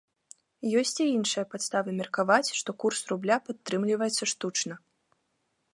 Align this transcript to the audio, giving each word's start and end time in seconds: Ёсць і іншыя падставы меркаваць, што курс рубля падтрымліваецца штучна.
Ёсць 0.81 0.93
і 1.03 1.05
іншыя 1.17 1.43
падставы 1.51 1.89
меркаваць, 1.99 2.49
што 2.61 2.69
курс 2.85 2.99
рубля 3.13 3.37
падтрымліваецца 3.49 4.23
штучна. 4.35 4.75